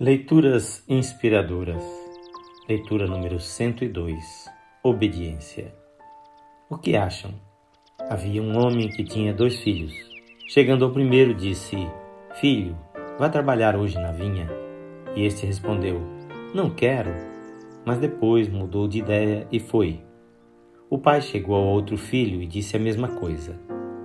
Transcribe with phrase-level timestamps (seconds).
[0.00, 1.84] Leituras inspiradoras.
[2.68, 4.48] Leitura número 102.
[4.82, 5.72] Obediência.
[6.68, 7.30] O que acham?
[8.10, 9.92] Havia um homem que tinha dois filhos.
[10.48, 11.76] Chegando ao primeiro, disse:
[12.40, 12.76] Filho,
[13.18, 14.48] vá trabalhar hoje na vinha.
[15.14, 16.00] E este respondeu:
[16.52, 17.12] Não quero.
[17.84, 20.00] Mas depois mudou de ideia e foi.
[20.90, 23.60] O pai chegou ao outro filho e disse a mesma coisa.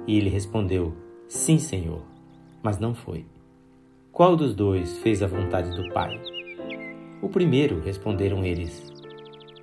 [0.05, 0.93] E ele respondeu:
[1.27, 2.03] Sim, senhor.
[2.61, 3.25] Mas não foi.
[4.17, 6.19] Qual dos dois fez a vontade do Pai?
[7.21, 8.91] O primeiro, responderam eles.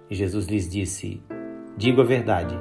[0.09, 1.21] Jesus lhes disse:
[1.77, 2.57] Digo a verdade,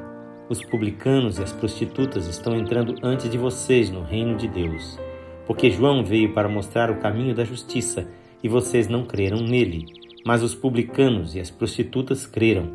[0.49, 4.99] os publicanos e as prostitutas estão entrando antes de vocês no reino de Deus,
[5.45, 8.09] porque João veio para mostrar o caminho da justiça
[8.41, 9.85] e vocês não creram nele,
[10.25, 12.71] mas os publicanos e as prostitutas creram.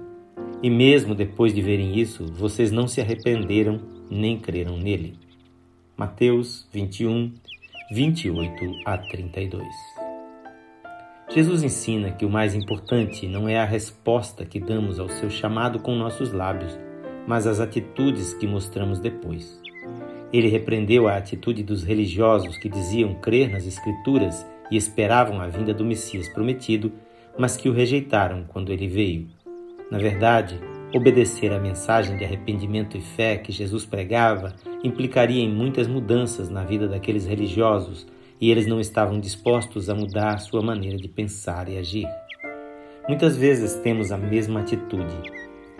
[0.63, 5.19] E mesmo depois de verem isso, vocês não se arrependeram nem creram nele.
[5.97, 7.33] Mateus 21,
[7.91, 9.67] 28 a 32.
[11.31, 15.79] Jesus ensina que o mais importante não é a resposta que damos ao seu chamado
[15.79, 16.79] com nossos lábios,
[17.27, 19.59] mas as atitudes que mostramos depois.
[20.31, 25.73] Ele repreendeu a atitude dos religiosos que diziam crer nas Escrituras e esperavam a vinda
[25.73, 26.93] do Messias prometido,
[27.39, 29.29] mas que o rejeitaram quando ele veio.
[29.91, 30.61] Na verdade,
[30.95, 36.65] Obedecer à mensagem de arrependimento e fé que Jesus pregava implicaria em muitas mudanças na
[36.65, 38.07] vida daqueles religiosos
[38.41, 42.09] e eles não estavam dispostos a mudar sua maneira de pensar e agir.
[43.07, 45.15] Muitas vezes temos a mesma atitude.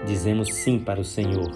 [0.07, 1.53] Dizemos sim para o Senhor.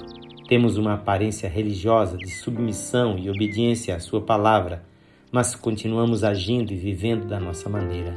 [0.49, 4.83] Temos uma aparência religiosa de submissão e obediência à Sua palavra,
[5.31, 8.17] mas continuamos agindo e vivendo da nossa maneira.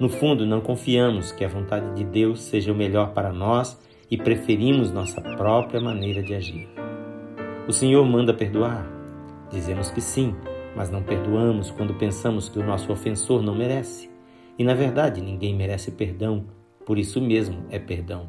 [0.00, 3.78] No fundo, não confiamos que a vontade de Deus seja o melhor para nós
[4.12, 6.68] e preferimos nossa própria maneira de agir.
[7.66, 8.86] O Senhor manda perdoar.
[9.50, 10.36] Dizemos que sim,
[10.76, 14.10] mas não perdoamos quando pensamos que o nosso ofensor não merece.
[14.58, 16.44] E na verdade ninguém merece perdão,
[16.84, 18.28] por isso mesmo é perdão.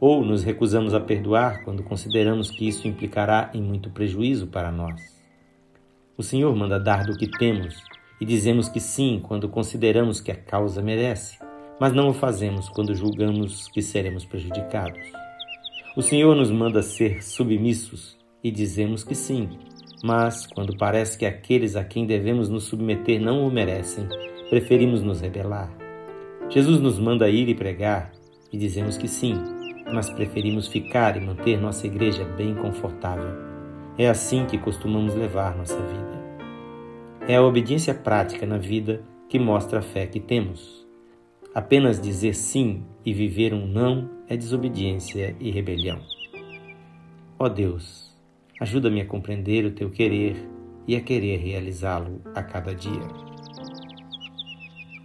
[0.00, 5.00] Ou nos recusamos a perdoar quando consideramos que isso implicará em muito prejuízo para nós.
[6.16, 7.80] O Senhor manda dar do que temos
[8.20, 11.38] e dizemos que sim quando consideramos que a causa merece
[11.80, 15.00] mas não o fazemos quando julgamos que seremos prejudicados.
[15.96, 19.48] O Senhor nos manda ser submissos e dizemos que sim,
[20.04, 24.06] mas quando parece que aqueles a quem devemos nos submeter não o merecem,
[24.48, 25.70] preferimos nos rebelar.
[26.48, 28.12] Jesus nos manda ir e pregar
[28.52, 29.34] e dizemos que sim,
[29.92, 33.34] mas preferimos ficar e manter nossa igreja bem confortável.
[33.98, 36.16] É assim que costumamos levar nossa vida.
[37.26, 40.85] É a obediência prática na vida que mostra a fé que temos.
[41.56, 46.02] Apenas dizer sim e viver um não é desobediência e rebelião.
[47.38, 48.14] Ó Deus,
[48.60, 50.36] ajuda-me a compreender o teu querer
[50.86, 53.08] e a querer realizá-lo a cada dia.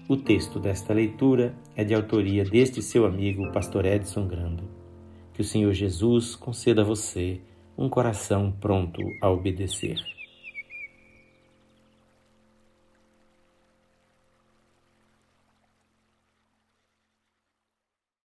[0.09, 4.65] O texto desta leitura é de autoria deste seu amigo, pastor Edson Grando.
[5.33, 7.39] Que o Senhor Jesus conceda a você
[7.77, 10.20] um coração pronto a obedecer.